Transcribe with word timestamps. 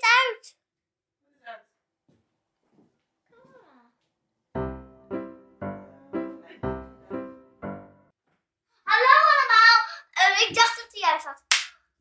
het 0.00 0.04
uit. 0.26 0.58
Hallo 8.82 9.14
allemaal. 9.32 9.78
Eh, 10.10 10.40
ik 10.40 10.54
dacht 10.54 10.76
dat 10.76 10.92
hij 10.92 11.00
juist 11.00 11.26
had. 11.26 11.42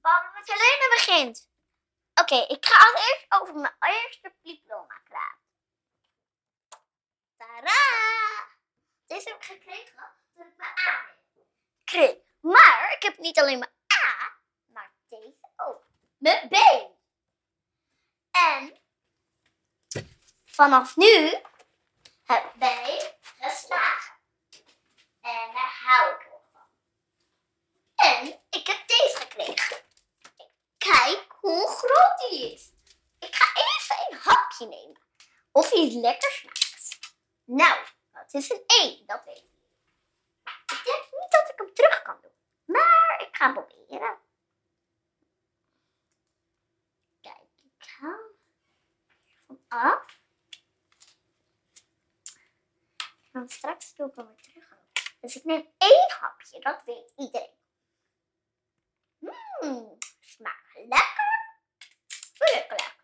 Waarom 0.01 0.33
met 0.33 0.47
Helene 0.47 0.93
begint. 0.95 1.49
Oké, 2.13 2.35
ik 2.35 2.65
ga 2.65 2.87
het 2.87 2.95
eerst 3.09 3.25
over 3.29 3.55
mijn 3.55 3.75
eerste 3.79 4.33
diploma 4.41 5.01
praten. 5.03 5.37
Tadaa! 7.37 8.47
Deze 9.05 9.29
heb 9.29 9.37
ik 9.37 9.43
gekregen 9.43 10.13
toen 10.33 10.47
ik 10.47 10.57
mijn 10.57 10.69
A 10.87 11.15
kreeg. 11.83 12.17
Maar 12.41 12.93
ik 12.95 13.03
heb 13.03 13.17
niet 13.17 13.39
alleen 13.39 13.59
mijn 13.59 13.71
A, 14.05 14.37
maar 14.65 14.93
deze 15.07 15.51
ook. 15.55 15.87
Mijn 16.17 16.49
B. 16.49 16.55
En 18.31 18.79
vanaf 20.59 20.95
nu 20.95 21.41
heb 22.23 22.55
ik 22.55 23.17
geslaagd. 23.21 24.11
En 25.21 25.53
daar 25.53 25.79
hou 25.83 26.15
ik 26.15 26.29
nog 26.31 26.41
van. 26.51 26.67
En 27.95 28.27
ik 28.49 28.67
heb 28.67 28.87
deze 28.87 29.17
gekregen. 29.19 29.77
Kijk 30.77 31.25
hoe 31.29 31.67
groot 31.67 32.29
die 32.29 32.53
is. 32.53 32.71
Ik 33.19 33.35
ga 33.35 33.61
even 33.61 34.05
een 34.09 34.19
hapje 34.23 34.65
nemen. 34.65 35.01
Of 35.51 35.69
hij 35.69 35.91
lekker 35.91 36.31
smaakt. 36.31 36.99
Nou, 37.43 37.85
dat 38.11 38.33
is 38.33 38.49
een 38.49 38.63
1, 38.65 39.05
dat 39.05 39.23
weet 39.25 39.37
ik. 39.37 39.69
Ik 40.65 40.83
denk 40.83 41.03
niet 41.11 41.31
dat 41.31 41.49
ik 41.49 41.57
hem 41.57 41.73
terug 41.73 42.01
kan 42.01 42.19
doen. 42.21 42.35
Maar 42.65 43.21
ik 43.27 43.35
ga 43.35 43.51
proberen. 43.51 44.17
Kijk, 47.21 47.49
ik 47.63 47.87
haal 47.99 48.29
van 49.45 49.59
af. 49.67 50.18
Straks 53.47 53.95
doe 53.95 54.09
ik 54.09 54.15
hem 54.15 54.41
terug. 54.41 54.77
Dus 55.19 55.35
ik 55.35 55.43
neem 55.43 55.73
één 55.77 56.11
hapje, 56.19 56.59
dat 56.59 56.83
weet 56.85 57.13
iedereen. 57.15 57.57
Mmm, 59.19 59.97
smaakt 60.19 60.75
lekker. 60.75 61.27
Lekker. 62.37 62.97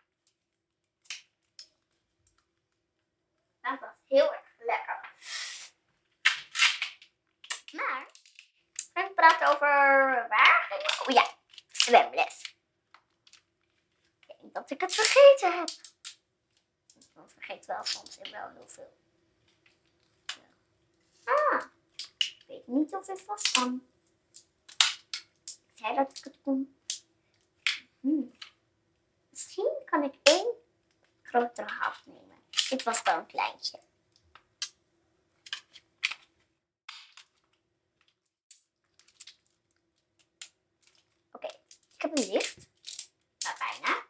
Dat 3.61 3.79
was 3.79 3.95
heel 4.07 4.33
erg 4.33 4.47
lekker. 4.57 5.13
Maar, 7.71 8.07
ik 8.93 9.15
praten 9.15 9.47
over 9.47 10.27
waar 10.27 10.65
ging? 10.69 11.01
Oh 11.01 11.13
ja, 11.13 11.35
zwemles. 11.71 12.55
Ik 14.19 14.37
denk 14.39 14.53
dat 14.53 14.71
ik 14.71 14.81
het 14.81 14.95
vergeten 14.95 15.57
heb. 15.57 15.69
Ik 16.95 17.31
vergeet 17.31 17.65
wel 17.65 17.83
soms 17.83 18.17
wel 18.17 18.49
heel 18.49 18.67
veel. 18.69 18.97
Ja. 20.25 21.33
Ah, 21.33 21.61
ik 22.45 22.51
weet 22.51 22.67
niet 22.67 22.93
of 22.93 23.07
het 23.07 23.25
was 23.25 23.51
kan. 23.51 23.87
Ik 25.47 25.71
zei 25.73 25.95
dat 25.95 26.17
ik 26.17 26.23
het 26.23 26.37
kon. 26.41 26.77
Hmm. 27.99 28.31
Misschien 29.29 29.71
kan 29.85 30.03
ik 30.03 30.13
één 30.23 30.53
grotere 31.21 31.67
hap 31.67 32.01
nemen. 32.05 32.43
Dit 32.69 32.83
was 32.83 33.01
wel 33.01 33.17
een 33.17 33.25
kleintje. 33.25 33.79
Oké, 41.31 41.47
ik 41.95 42.01
heb 42.01 42.17
hem 42.17 42.29
dicht. 42.29 42.67
Nou, 43.39 43.57
bijna. 43.57 44.05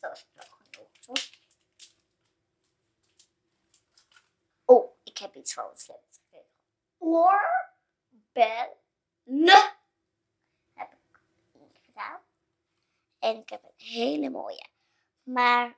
Zo 0.00 0.10
is 0.10 0.20
het 0.20 0.28
wel 0.34 0.46
genoeg, 0.58 0.90
toch? 1.00 1.30
Oh, 4.64 4.96
ik 5.04 5.18
heb 5.18 5.34
iets 5.48 5.56
van 5.56 5.68
het 5.68 5.86
heb 10.74 10.92
ik 10.92 11.20
ingedaan. 11.52 12.20
En 13.18 13.36
ik 13.36 13.48
heb 13.48 13.64
een 13.64 13.86
hele 13.86 14.30
mooie. 14.30 14.66
Maar 15.22 15.76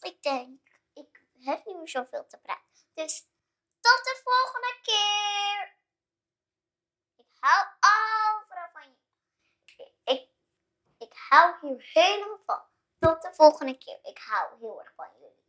ik 0.00 0.22
denk, 0.22 0.60
ik 0.92 1.22
heb 1.38 1.64
niet 1.64 1.76
meer 1.76 1.88
zoveel 1.88 2.26
te 2.26 2.38
praten. 2.38 2.64
Dus 2.94 3.26
tot 3.80 4.04
de 4.04 4.20
volgende 4.24 4.78
keer. 4.82 5.76
Ik 7.16 7.26
hou 7.40 7.66
overal 8.36 8.68
van 8.72 8.82
je. 8.82 9.92
Ik, 10.04 10.28
ik 10.98 11.12
hou 11.28 11.54
hier 11.60 11.90
helemaal 11.92 12.42
van. 12.46 12.62
Tot 12.98 13.22
de 13.22 13.34
volgende 13.34 13.78
keer. 13.78 13.98
Ik 14.02 14.18
hou 14.18 14.58
heel 14.58 14.80
erg 14.80 14.92
van 14.94 15.08
je. 15.18 15.44